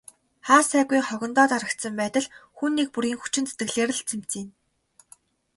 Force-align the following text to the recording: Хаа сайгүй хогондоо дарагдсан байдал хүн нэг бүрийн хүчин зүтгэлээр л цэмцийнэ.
Хаа 0.47 0.61
сайгүй 0.71 1.01
хогондоо 1.05 1.45
дарагдсан 1.51 1.93
байдал 2.01 2.25
хүн 2.57 2.71
нэг 2.77 2.87
бүрийн 2.93 3.17
хүчин 3.19 3.45
зүтгэлээр 3.47 3.91
л 3.97 4.01
цэмцийнэ. 4.09 4.51